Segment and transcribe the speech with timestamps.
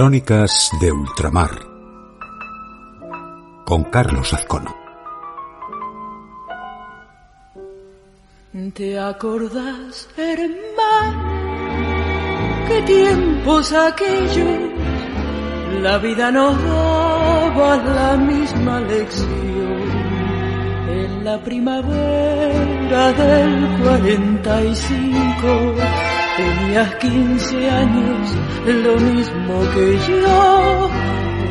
[0.00, 1.50] Crónicas de Ultramar
[3.66, 4.74] con Carlos Azcono.
[8.72, 11.28] ¿Te acordás, hermano?
[12.66, 14.70] ¿Qué tiempos aquellos?
[15.82, 19.82] La vida nos daba la misma lección.
[20.88, 26.09] En la primavera del 45
[26.40, 30.90] tenías 15 años, lo mismo que yo.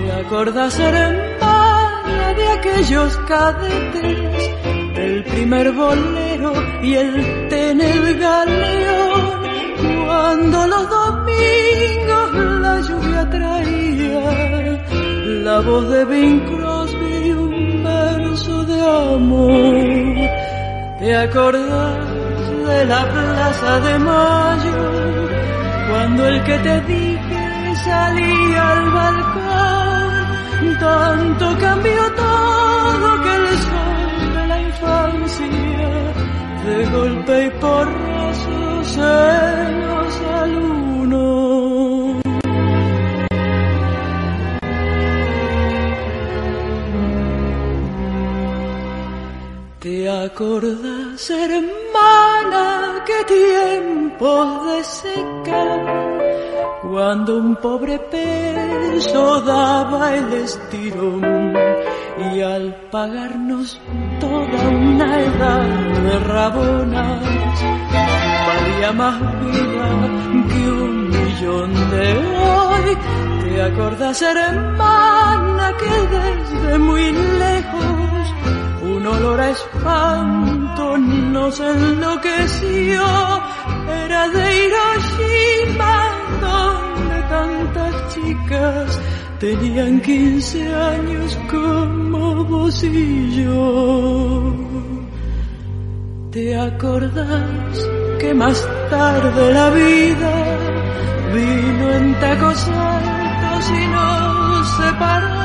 [0.06, 4.18] ¿Te acordás, hermana, de aquellos cadetes?
[4.96, 9.40] El primer bolero y el ten el galeón,
[10.06, 12.28] cuando los domingos
[12.66, 14.84] la lluvia traía
[15.46, 20.30] la voz de Bing Crosby y un verso de amor.
[21.00, 22.09] ¿Te acordás
[22.70, 24.78] de la plaza de mayo,
[25.90, 30.00] cuando el que te dije salía al balcón?
[30.80, 35.48] Tanto cambió todo que el sol de la infancia
[36.66, 39.16] de golpe y porrazo se
[39.82, 41.20] nos al uno.
[49.80, 51.30] ¿Te acordás,
[52.40, 55.66] hermana, qué tiempos de seca?
[56.82, 61.54] Cuando un pobre peso daba el estirón
[62.34, 63.80] y al pagarnos
[64.20, 65.64] toda una edad
[66.04, 67.24] de rabonas,
[68.48, 69.90] valía más vida
[70.50, 72.98] que un millón de hoy.
[73.44, 77.99] ¿Te acordás, hermana, que desde muy lejos
[79.10, 83.04] olor a espanto nos enloqueció?
[84.06, 85.96] Era de Hiroshima
[86.42, 89.00] donde tantas chicas
[89.40, 94.54] tenían 15 años como vos y yo.
[96.32, 97.88] ¿Te acordás
[98.20, 100.34] que más tarde la vida
[101.34, 105.40] vino en tacos altos y nos separó?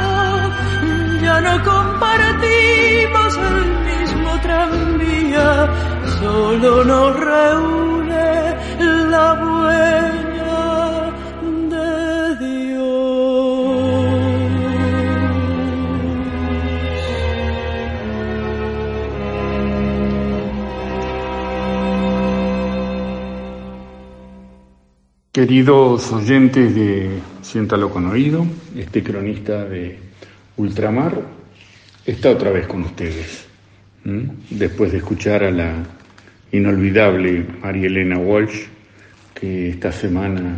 [1.22, 2.13] Ya no compartimos
[3.36, 5.68] el mismo tranvía,
[6.20, 8.56] solo nos reúne
[9.10, 11.12] la buena
[11.70, 12.94] de Dios.
[25.32, 28.46] Queridos oyentes de Siéntalo con Oído,
[28.76, 29.98] este cronista de
[30.56, 31.33] Ultramar
[32.06, 33.46] está otra vez con ustedes.
[34.50, 35.82] Después de escuchar a la
[36.52, 38.66] inolvidable María Elena Walsh,
[39.34, 40.56] que esta semana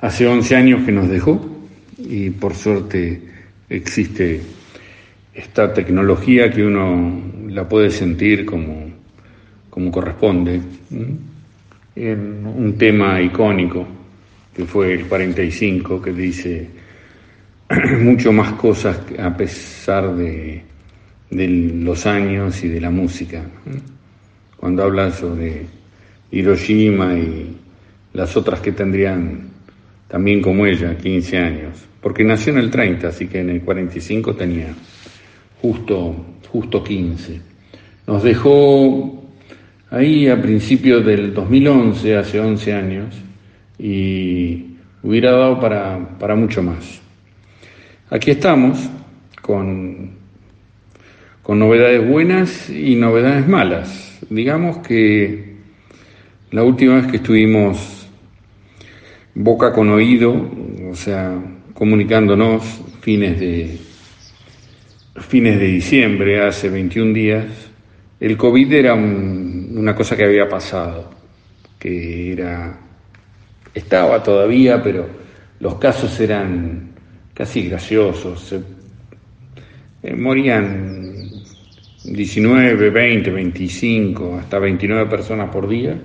[0.00, 1.40] hace 11 años que nos dejó
[1.98, 3.22] y por suerte
[3.68, 4.40] existe
[5.34, 8.90] esta tecnología que uno la puede sentir como,
[9.70, 10.60] como corresponde.
[11.94, 13.86] en un tema icónico
[14.54, 16.68] que fue el 45 que dice
[18.00, 20.62] mucho más cosas a pesar de,
[21.30, 23.42] de los años y de la música.
[24.56, 25.66] Cuando habla sobre
[26.30, 27.56] Hiroshima y
[28.12, 29.48] las otras que tendrían
[30.08, 34.34] también como ella 15 años, porque nació en el 30, así que en el 45
[34.34, 34.68] tenía
[35.60, 36.16] justo,
[36.50, 37.40] justo 15.
[38.06, 39.22] Nos dejó
[39.90, 43.14] ahí a principios del 2011, hace 11 años,
[43.78, 47.02] y hubiera dado para, para mucho más.
[48.10, 48.78] Aquí estamos
[49.42, 50.12] con,
[51.42, 54.18] con novedades buenas y novedades malas.
[54.30, 55.56] Digamos que
[56.50, 58.08] la última vez que estuvimos
[59.34, 60.32] boca con oído,
[60.90, 61.38] o sea,
[61.74, 63.78] comunicándonos fines de,
[65.16, 67.44] fines de diciembre, hace 21 días,
[68.20, 71.10] el COVID era un, una cosa que había pasado,
[71.78, 72.74] que era,
[73.74, 75.06] estaba todavía, pero
[75.60, 76.96] los casos eran
[77.38, 78.52] casi graciosos,
[80.02, 81.30] eh, morían
[82.02, 85.96] 19, 20, 25, hasta 29 personas por día,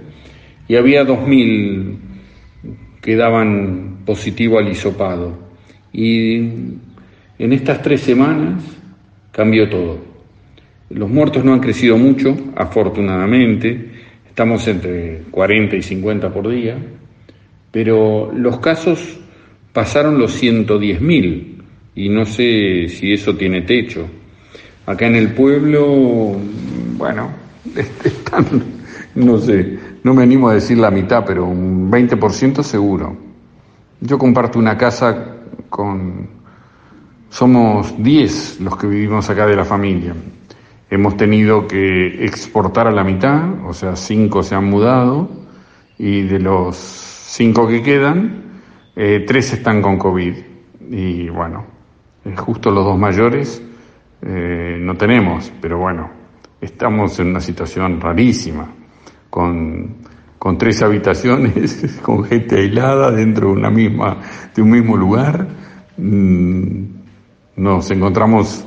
[0.67, 1.97] y había 2.000
[3.01, 5.35] que daban positivo al hisopado.
[5.91, 8.63] Y en estas tres semanas
[9.31, 9.97] cambió todo.
[10.91, 13.89] Los muertos no han crecido mucho, afortunadamente,
[14.27, 16.77] estamos entre 40 y 50 por día,
[17.71, 19.22] pero los casos
[19.73, 21.63] pasaron los 110.000
[21.95, 24.05] y no sé si eso tiene techo.
[24.85, 26.35] Acá en el pueblo,
[26.97, 27.31] bueno,
[28.03, 28.45] están,
[29.15, 33.17] no sé, no me animo a decir la mitad, pero un 20% seguro.
[33.99, 35.37] Yo comparto una casa
[35.69, 36.43] con...
[37.29, 40.13] Somos 10 los que vivimos acá de la familia.
[40.89, 45.31] Hemos tenido que exportar a la mitad, o sea, 5 se han mudado
[45.97, 48.42] y de los 5 que quedan,
[48.95, 50.33] eh, 3 están con COVID.
[50.89, 51.65] Y bueno,
[52.35, 53.61] justo los dos mayores
[54.21, 56.09] eh, no tenemos, pero bueno,
[56.61, 58.69] estamos en una situación rarísima,
[59.29, 59.97] con,
[60.39, 64.17] con tres habitaciones, con gente aislada dentro de una misma,
[64.55, 65.47] de un mismo lugar.
[65.97, 66.83] Mm,
[67.57, 68.65] nos encontramos,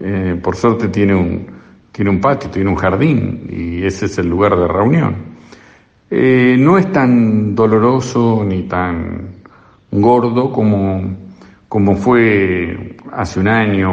[0.00, 1.46] eh, por suerte tiene un,
[1.92, 5.16] tiene un patio, tiene un jardín y ese es el lugar de reunión.
[6.10, 9.33] Eh, no es tan doloroso ni tan
[10.00, 11.16] gordo como,
[11.68, 13.92] como fue hace un año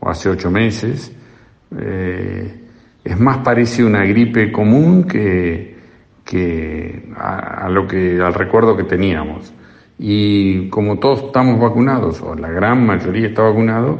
[0.00, 1.14] o hace ocho meses.
[1.76, 2.64] Eh,
[3.04, 5.76] es más parece una gripe común que,
[6.24, 9.52] que a, lo que al recuerdo que teníamos.
[9.98, 13.98] Y como todos estamos vacunados, o la gran mayoría está vacunado,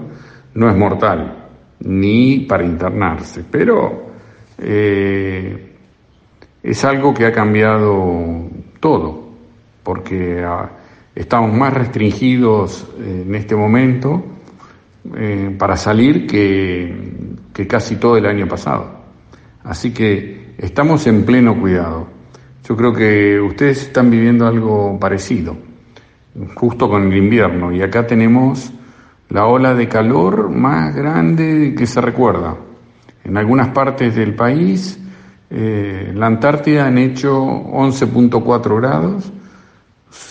[0.54, 1.48] no es mortal,
[1.80, 3.44] ni para internarse.
[3.50, 4.10] Pero
[4.58, 5.74] eh,
[6.62, 8.48] es algo que ha cambiado
[8.80, 9.30] todo,
[9.82, 10.44] porque
[11.19, 14.25] estamos más restringidos en este momento
[15.17, 18.88] eh, para salir que, que casi todo el año pasado.
[19.65, 22.06] Así que estamos en pleno cuidado.
[22.69, 25.56] Yo creo que ustedes están viviendo algo parecido,
[26.55, 28.73] justo con el invierno, y acá tenemos
[29.31, 32.56] la ola de calor más grande que se recuerda.
[33.25, 35.00] En algunas partes del país,
[35.50, 39.32] eh, la Antártida han hecho 11.4 grados,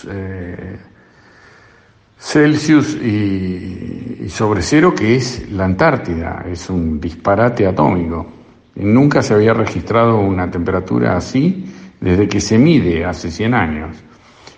[0.09, 0.77] eh,
[2.18, 8.25] Celsius y, sobre cero, que es la Antártida, es un disparate atómico.
[8.75, 11.65] Nunca se había registrado una temperatura así
[12.00, 14.03] desde que se mide hace 100 años.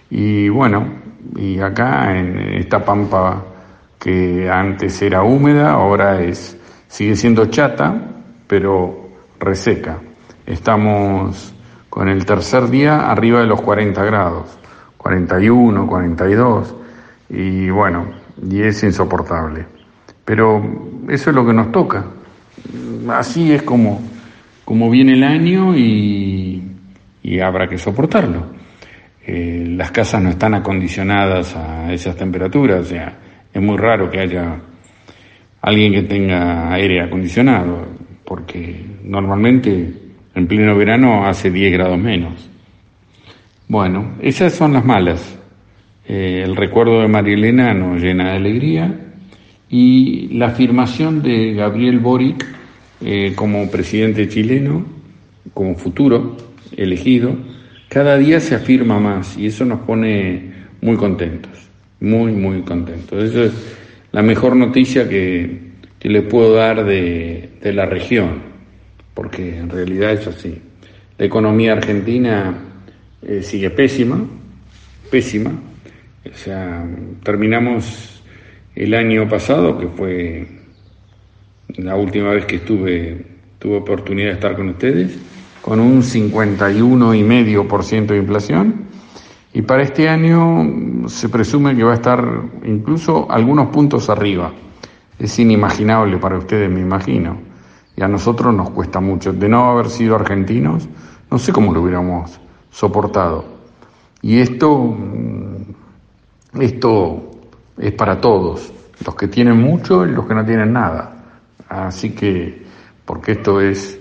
[0.10, 0.86] Y bueno,
[1.36, 3.46] y acá en esta pampa
[3.98, 6.58] que antes era húmeda, ahora es
[6.88, 7.94] sigue siendo chata,
[8.48, 10.00] pero reseca.
[10.46, 11.54] Estamos
[11.90, 14.58] con el tercer día arriba de los 40 grados,
[15.00, 16.76] 41, 42
[17.30, 18.06] y bueno,
[18.48, 19.66] y es insoportable.
[20.24, 20.62] Pero
[21.10, 22.06] eso es lo que nos toca.
[23.10, 24.02] Así es como,
[24.66, 26.62] como viene el año y,
[27.24, 28.46] y habrá que soportarlo.
[29.26, 33.18] Eh, las casas no están acondicionadas a esas temperaturas, o sea,
[33.54, 34.60] es muy raro que haya
[35.62, 37.86] alguien que tenga aire acondicionado,
[38.26, 39.94] porque normalmente
[40.36, 42.50] en pleno verano hace 10 grados menos.
[43.72, 45.38] Bueno, esas son las malas.
[46.08, 49.00] Eh, el recuerdo de María Elena nos llena de alegría
[49.70, 52.48] y la afirmación de Gabriel Boric
[53.06, 54.84] eh, como presidente chileno,
[55.54, 56.36] como futuro
[56.76, 57.36] elegido,
[57.90, 63.24] cada día se afirma más y eso nos pone muy contentos, muy, muy contentos.
[63.24, 63.54] Eso es
[64.12, 65.60] la mejor noticia que,
[66.00, 68.42] que le puedo dar de, de la región,
[69.14, 70.60] porque en realidad es así.
[71.20, 72.66] La economía argentina
[73.22, 74.26] eh, sigue pésima,
[75.12, 75.52] pésima,
[76.26, 76.86] o sea,
[77.24, 78.24] terminamos
[78.76, 80.48] el año pasado, que fue
[81.78, 83.26] la última vez que estuve,
[83.58, 85.18] tuve oportunidad de estar con ustedes,
[85.62, 88.90] con un 51,5% de inflación.
[89.54, 92.24] Y para este año se presume que va a estar
[92.64, 94.54] incluso algunos puntos arriba.
[95.18, 97.38] Es inimaginable para ustedes, me imagino.
[97.96, 99.34] Y a nosotros nos cuesta mucho.
[99.34, 100.88] De no haber sido argentinos,
[101.30, 102.40] no sé cómo lo hubiéramos
[102.72, 103.46] soportado.
[104.22, 104.96] Y esto
[106.58, 107.32] esto
[107.78, 108.74] es para todos,
[109.06, 111.16] los que tienen mucho y los que no tienen nada.
[111.68, 112.66] Así que,
[113.06, 114.00] porque esto es,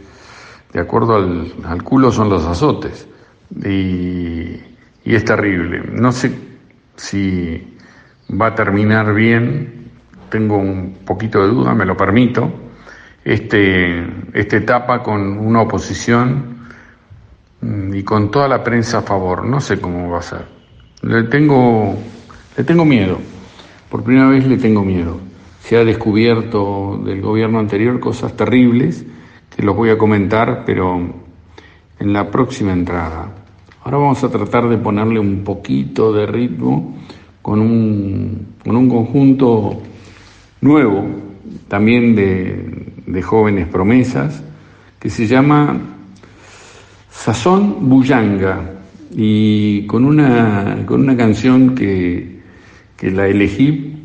[0.72, 3.06] de acuerdo al, culo son los azotes.
[3.64, 4.60] Y,
[5.04, 5.82] y es terrible.
[5.92, 6.32] No sé
[6.96, 7.76] si
[8.30, 9.90] va a terminar bien,
[10.30, 12.50] tengo un poquito de duda, me lo permito,
[13.24, 16.57] este, esta etapa con una oposición mm,
[17.62, 19.44] y con toda la prensa a favor.
[19.44, 20.44] No sé cómo va a ser.
[21.02, 21.96] Le tengo
[22.58, 23.18] le tengo miedo.
[23.88, 25.20] Por primera vez le tengo miedo.
[25.60, 29.04] se ha descubierto del gobierno anterior cosas terribles
[29.54, 30.98] que los voy a comentar, pero
[32.00, 33.30] en la próxima entrada.
[33.84, 36.96] Ahora vamos a tratar de ponerle un poquito de ritmo
[37.42, 39.82] con un, con un conjunto
[40.60, 41.06] nuevo,
[41.68, 44.42] también de, de jóvenes promesas,
[44.98, 45.78] que se llama
[47.18, 48.60] Sazón Buyanga
[49.14, 52.38] y con una, con una canción que,
[52.96, 53.96] que la elegí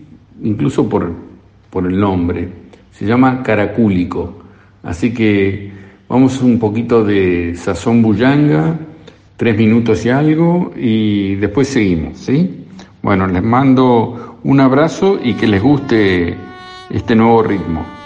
[0.41, 1.13] incluso por,
[1.69, 2.49] por el nombre,
[2.91, 4.41] se llama Caracúlico.
[4.81, 5.71] Así que
[6.09, 8.79] vamos un poquito de Sazón Buyanga,
[9.37, 12.65] tres minutos y algo, y después seguimos, ¿sí?
[13.03, 16.35] Bueno, les mando un abrazo y que les guste
[16.89, 18.02] este nuevo ritmo.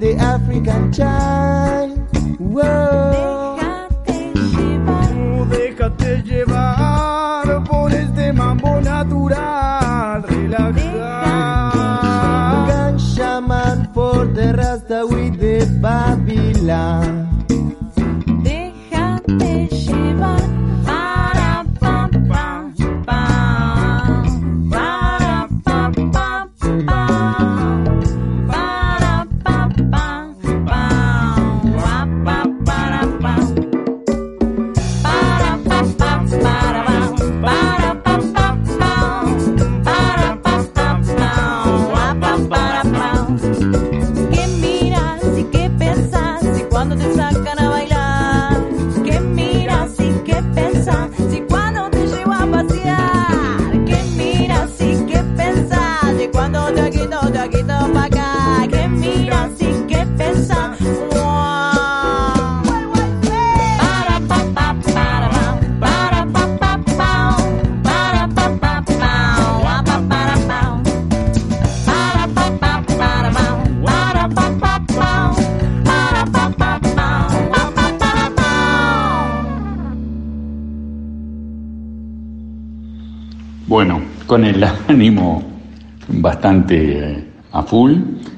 [0.00, 1.97] Con
[86.38, 87.94] bastante eh, a full.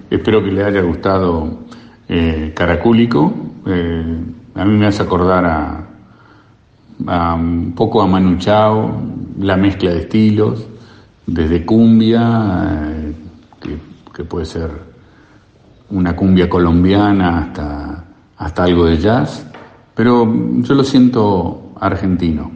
[0.09, 1.67] Espero que le haya gustado
[2.09, 3.31] eh, Caracúlico.
[3.67, 9.03] Eh, a mí me hace acordar a, un poco a Manu Chao,
[9.39, 10.67] la mezcla de estilos,
[11.27, 12.89] desde cumbia,
[14.15, 14.71] que, puede ser
[15.91, 18.05] una cumbia colombiana hasta,
[18.37, 19.47] hasta algo de jazz,
[19.95, 20.31] pero
[20.61, 22.51] yo lo siento argentino,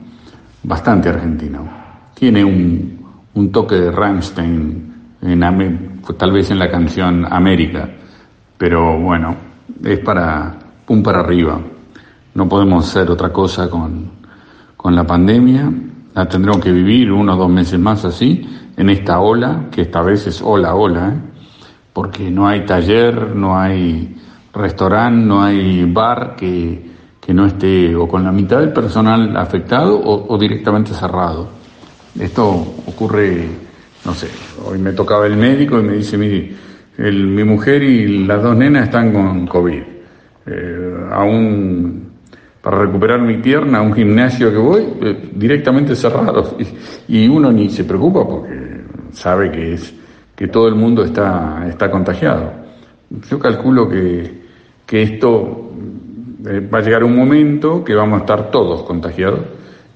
[0.62, 1.66] bastante argentino.
[2.14, 2.94] Tiene un,
[3.34, 4.93] un toque de Rammstein,
[5.24, 7.88] en, tal vez en la canción América,
[8.56, 9.34] pero bueno,
[9.82, 11.60] es para pum para arriba.
[12.34, 14.10] No podemos hacer otra cosa con,
[14.76, 15.70] con la pandemia
[16.14, 20.00] la tendremos que vivir uno o dos meses más así, en esta ola, que esta
[20.00, 21.20] vez es ola, ola, ¿eh?
[21.92, 24.16] porque no hay taller, no hay
[24.52, 30.00] restaurante, no hay bar que, que, no esté o con la mitad del personal afectado
[30.00, 31.48] o, directamente cerrado.
[32.18, 32.48] Esto
[32.86, 33.48] ocurre,
[34.04, 34.28] no sé,
[34.64, 36.52] hoy me tocaba el médico y me dice, mire,
[36.98, 39.82] mi mujer y las dos nenas están con COVID.
[40.46, 42.12] Eh, aún
[42.60, 46.56] para recuperar mi pierna a un gimnasio que voy, eh, directamente cerrado.
[47.08, 48.80] Y, uno ni se preocupa porque
[49.12, 49.94] sabe que es
[50.34, 52.50] que todo el mundo está, está contagiado.
[53.30, 54.42] Yo calculo que,
[54.86, 55.70] que esto
[56.46, 59.40] eh, va a llegar un momento que vamos a estar todos contagiados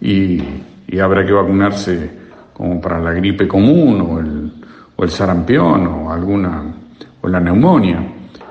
[0.00, 0.42] y,
[0.86, 2.17] y habrá que vacunarse
[2.58, 4.52] como para la gripe común o el,
[4.96, 6.74] o el sarampión o alguna
[7.22, 8.06] o la neumonía.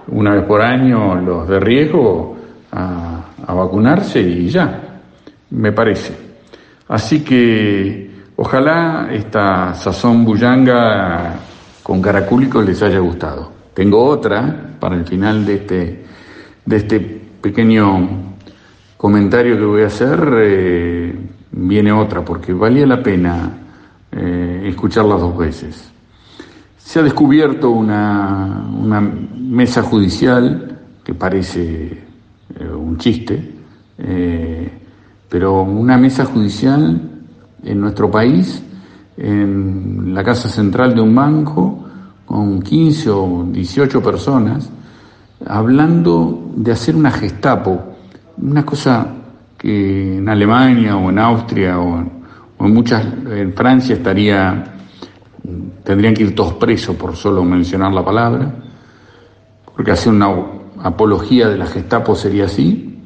[0.07, 2.37] Una vez por año los de riesgo
[2.71, 5.01] a a vacunarse y ya,
[5.51, 6.13] me parece.
[6.89, 11.35] Así que ojalá esta sazón bullanga
[11.81, 13.51] con caracúlico les haya gustado.
[13.73, 16.05] Tengo otra para el final de este,
[16.65, 18.35] de este pequeño
[18.97, 20.29] comentario que voy a hacer.
[20.39, 21.15] Eh,
[21.51, 23.49] viene otra porque valía la pena
[24.19, 25.91] eh, escucharlas dos veces.
[26.77, 28.63] Se ha descubierto una,
[29.37, 32.03] mesa judicial que parece
[32.57, 33.53] eh, un chiste,
[33.99, 34.71] eh,
[35.29, 36.99] pero una mesa judicial
[37.63, 38.63] en nuestro país,
[39.17, 41.85] en la casa central de un banco,
[42.25, 44.67] con 15 o 18 personas,
[45.45, 47.95] hablando de hacer una gestapo,
[48.37, 49.13] una cosa
[49.57, 52.16] que en Alemania o en Austria o en,
[52.59, 54.63] muchas, en Francia estaría,
[55.83, 58.51] tendrían que ir todos presos por solo mencionar la palabra,
[59.75, 60.27] porque hace una
[60.81, 62.99] apología de la Gestapo sería así.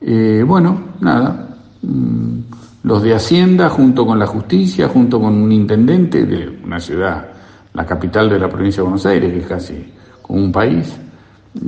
[0.00, 2.38] Eh, bueno, nada, mm,
[2.82, 7.28] los de Hacienda junto con la justicia, junto con un intendente de una ciudad,
[7.74, 10.96] la capital de la provincia de Buenos Aires, que es casi como un país,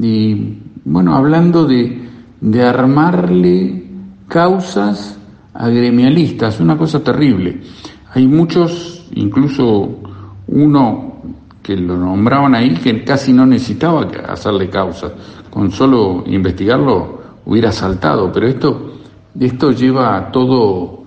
[0.00, 2.08] y bueno, hablando de,
[2.40, 3.84] de armarle
[4.26, 5.17] causas
[5.58, 7.60] a gremialistas, una cosa terrible.
[8.14, 10.00] Hay muchos, incluso
[10.46, 11.20] uno
[11.60, 15.12] que lo nombraban ahí, que casi no necesitaba hacerle causas
[15.50, 18.92] con solo investigarlo hubiera saltado, pero esto,
[19.38, 21.02] esto lleva todo,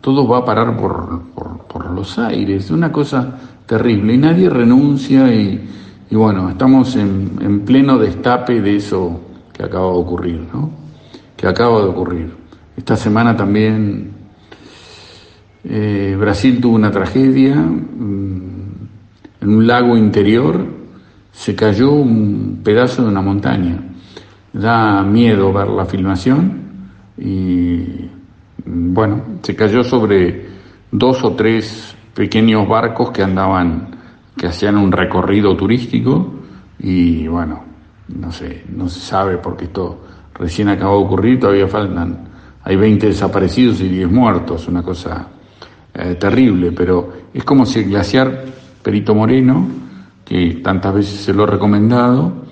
[0.00, 5.68] todo va a parar por, por, los aires, una cosa terrible, y nadie renuncia y,
[6.10, 9.20] y bueno, estamos en, en, pleno destape de eso
[9.52, 10.70] que acaba de ocurrir, ¿no?
[11.36, 12.45] Que acaba de ocurrir.
[12.76, 14.10] Esta semana también
[15.64, 18.40] eh, Brasil tuvo una tragedia, mm,
[19.40, 20.64] en un lago interior
[21.32, 23.78] se cayó un pedazo de una montaña.
[24.52, 26.60] Da miedo ver la filmación
[27.18, 28.08] y
[28.64, 30.46] bueno, se cayó sobre
[30.90, 33.96] dos o tres pequeños barcos que andaban,
[34.36, 36.34] que hacían un recorrido turístico
[36.78, 37.64] y bueno,
[38.08, 42.35] no sé, no se sabe porque esto recién acabó de ocurrir, todavía faltan,
[42.66, 45.28] hay 20 desaparecidos y 10 muertos, una cosa
[45.94, 48.44] eh, terrible, pero es como si el glaciar
[48.82, 49.68] Perito Moreno,
[50.24, 52.44] que tantas veces se lo he recomendado,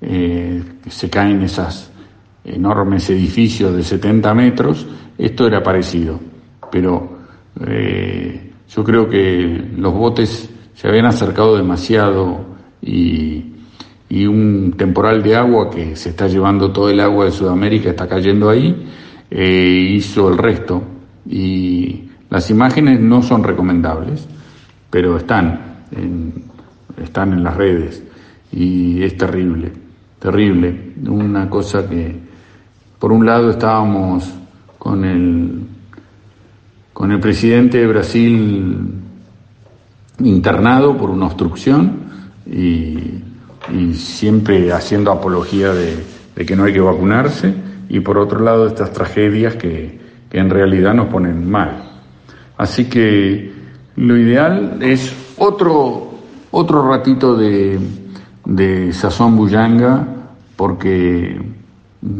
[0.00, 1.90] eh, se caen esos
[2.44, 4.86] enormes edificios de 70 metros,
[5.18, 6.20] esto era parecido,
[6.70, 7.18] pero
[7.66, 12.38] eh, yo creo que los botes se habían acercado demasiado
[12.80, 13.42] y,
[14.28, 18.48] un temporal de agua que se está llevando todo el agua de Sudamérica, está cayendo
[18.48, 18.86] ahí,
[19.30, 20.82] eh, hizo el resto.
[21.28, 24.26] Y las imágenes no son recomendables,
[24.90, 25.76] pero están
[27.02, 28.02] están en las redes.
[28.52, 29.86] Y es terrible
[30.18, 32.14] terrible, una cosa que
[32.98, 34.32] por un lado estábamos
[34.78, 35.62] con el
[36.92, 38.88] con el presidente de Brasil
[40.20, 42.06] internado por una obstrucción
[42.46, 43.22] y,
[43.94, 45.96] siempre haciendo apología de,
[46.46, 47.52] que no hay que vacunarse
[47.88, 51.82] y por otro lado estas tragedias que, que en realidad nos ponen mal.
[52.56, 53.52] Así que
[53.96, 56.10] lo ideal es otro,
[56.50, 57.78] otro ratito de,
[58.44, 60.06] de sazón bullanga
[60.56, 61.40] porque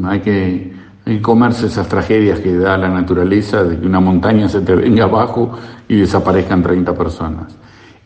[0.05, 0.77] hay que,
[1.23, 5.53] comerse esas tragedias que da la naturaleza de que una montaña se te venga abajo
[5.87, 7.57] y desaparezcan 30 personas.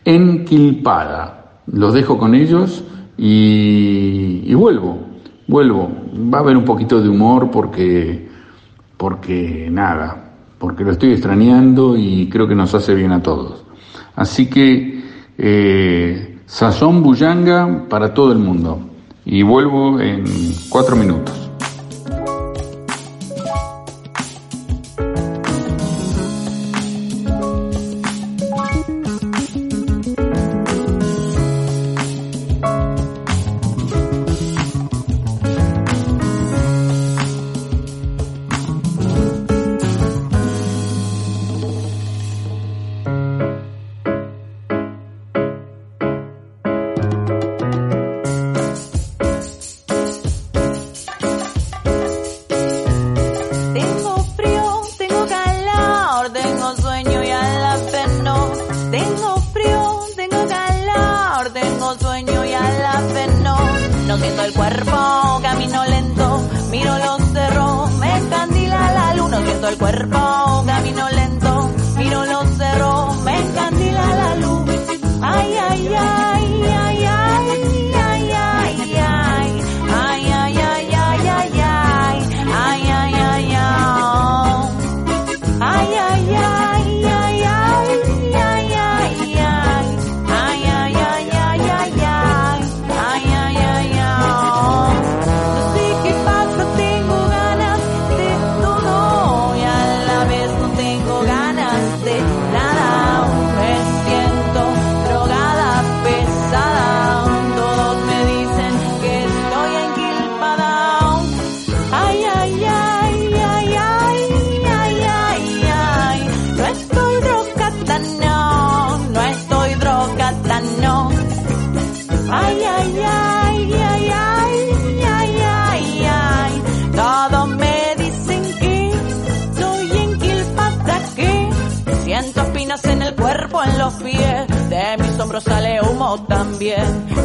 [0.05, 2.83] En Quilpada, los dejo con ellos
[3.17, 5.10] y vuelvo,
[5.51, 5.91] vuelvo.
[6.33, 8.27] Va a haber un poquito de humor porque,
[8.97, 13.63] porque nada, porque lo estoy extrañando y creo que nos hace bien a todos.
[14.15, 15.03] Así que
[15.37, 18.79] eh, sazón bullanga para todo el mundo.
[19.25, 20.23] Y vuelvo en
[20.69, 21.40] cuatro minutos.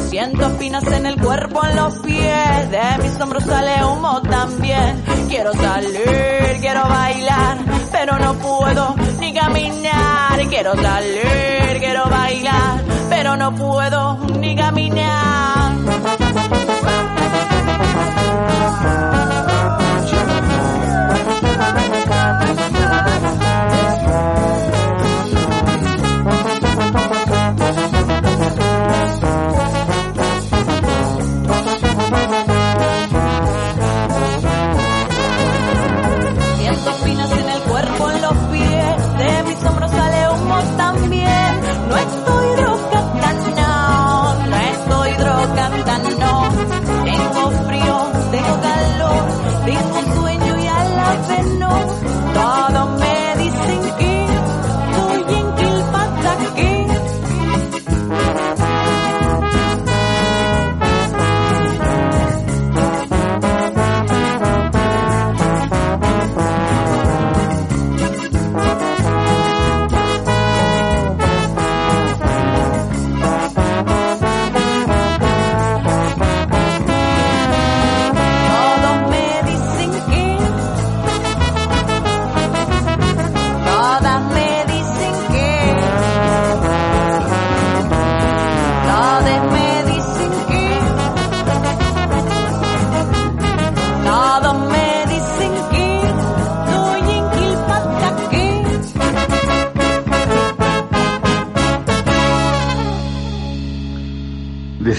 [0.08, 2.70] Siento espinas en el cuerpo, en los pies.
[2.70, 5.04] De mis hombros sale humo también.
[5.28, 7.58] Quiero salir, quiero bailar,
[7.92, 10.40] pero no puedo ni caminar.
[10.48, 15.72] Quiero salir, quiero bailar, pero no puedo ni caminar.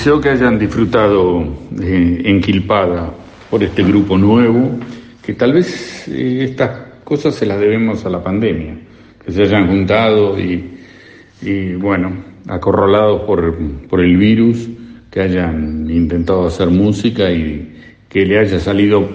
[0.07, 1.43] Que hayan disfrutado
[1.81, 3.13] eh, Enquilpada
[3.51, 4.79] por este grupo nuevo,
[5.21, 6.71] que tal vez eh, estas
[7.03, 8.79] cosas se las debemos a la pandemia,
[9.23, 14.69] que se hayan juntado y, bueno, acorralados por, el virus,
[15.11, 17.75] que hayan intentado hacer música y
[18.07, 19.09] que le haya salido,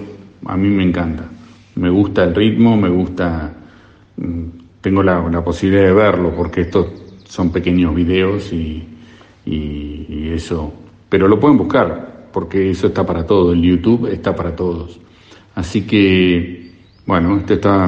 [0.45, 1.25] a mí me encanta.
[1.75, 3.51] Me gusta el ritmo, me gusta,
[4.17, 4.43] mm,
[4.79, 6.85] tengo la, posibilidad de verlo, porque estos
[7.25, 8.87] son pequeños videos y
[10.33, 10.82] eso,
[11.13, 14.99] pero lo pueden buscar, porque eso está para todo, el YouTube está para todos.
[15.53, 16.71] Así que,
[17.05, 17.87] bueno, este está,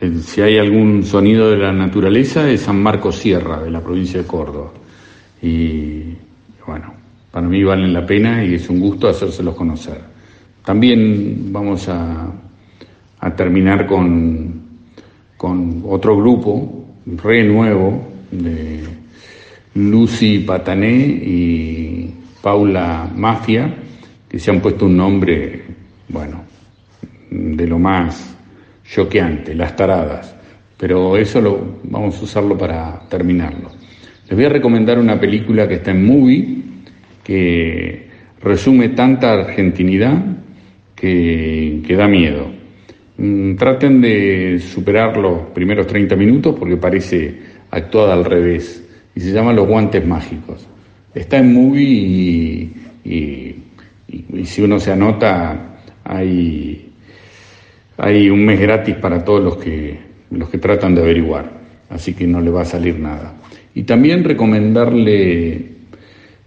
[0.00, 4.20] eh, si hay algún sonido de la naturaleza, es San Marcos Sierra, de la provincia
[4.20, 4.70] de Córdoba.
[5.42, 6.14] Y
[6.64, 6.94] bueno,
[7.32, 10.00] para mí valen la pena y es un gusto hacérselos conocer.
[10.64, 12.32] También vamos a,
[13.18, 14.62] a terminar con,
[15.36, 19.02] con otro grupo, re nuevo, de
[19.74, 21.91] Lucy Patané y
[22.42, 23.72] Paula Mafia,
[24.28, 25.62] que se han puesto un nombre,
[26.08, 26.42] bueno,
[27.30, 28.36] de lo más
[28.84, 30.34] choqueante, las taradas.
[30.76, 33.70] Pero eso lo vamos a usarlo para terminarlo.
[34.28, 36.62] Les voy a recomendar una película que está en Movie,
[37.22, 38.08] que
[38.40, 40.20] resume tanta argentinidad
[40.96, 42.50] que, que da miedo.
[43.18, 47.38] Mm, Traten de superar los primeros 30 minutos porque parece
[47.70, 48.82] actuada al revés
[49.14, 50.66] y se llama Los Guantes Mágicos.
[51.14, 52.72] Está en Movie y,
[53.04, 53.54] y-
[54.44, 56.90] si uno se anota hay,
[57.96, 59.98] hay un mes gratis para todos los que,
[60.30, 61.50] los que tratan de averiguar,
[61.88, 63.34] así que no le va a salir nada.
[63.74, 65.64] Y también recomendarle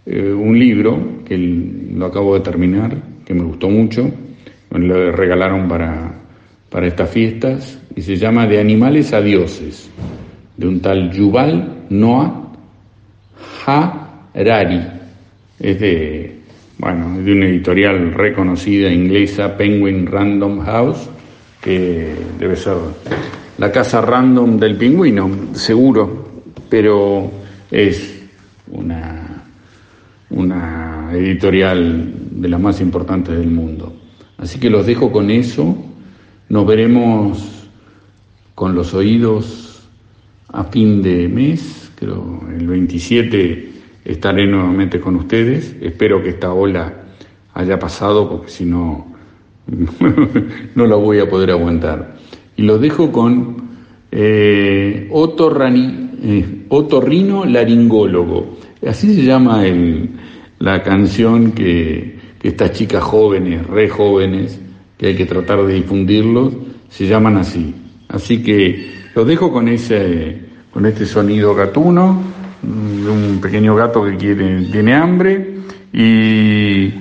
[0.05, 4.11] eh, un libro que lo acabo de terminar, que me gustó mucho,
[4.71, 6.13] me lo regalaron para,
[6.69, 9.89] para estas fiestas, y se llama De animales a dioses,
[10.57, 12.41] de un tal Yuval Noah
[14.35, 14.81] Harari.
[15.59, 16.39] Es de,
[16.77, 21.09] bueno, de una editorial reconocida inglesa, Penguin Random House,
[21.61, 22.75] que debe ser
[23.57, 27.31] la casa random del pingüino, seguro, pero
[27.71, 28.21] es
[28.67, 29.43] una,
[30.29, 33.93] una editorial de las más importantes del mundo.
[34.37, 35.77] Así que los dejo con eso,
[36.49, 37.69] nos veremos
[38.53, 39.87] con los oídos
[40.49, 43.74] a fin de mes, creo el 27
[44.05, 46.93] estaré nuevamente con ustedes, espero que esta ola
[47.53, 49.15] haya pasado porque si no
[50.75, 52.15] no la voy a poder aguantar.
[52.55, 53.57] Y los dejo con
[54.11, 58.57] eh, otorrani, eh, otorrino laringólogo.
[58.87, 60.09] Así se llama el,
[60.59, 64.59] la canción que, que estas chicas jóvenes, re jóvenes,
[64.97, 66.53] que hay que tratar de difundirlos,
[66.89, 67.73] se llaman así.
[68.07, 70.39] Así que los dejo con ese,
[70.71, 72.21] con este sonido gatuno,
[72.67, 75.55] un pequeño gato que quiere, tiene hambre,
[75.93, 76.93] y,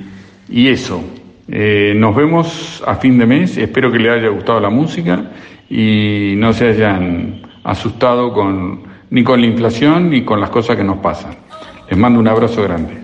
[0.48, 1.03] y eso.
[1.48, 5.31] Eh, nos vemos a fin de mes, espero que les haya gustado la música
[5.68, 10.85] y no se hayan asustado con, ni con la inflación ni con las cosas que
[10.85, 11.37] nos pasan.
[11.88, 13.04] Les mando un abrazo grande.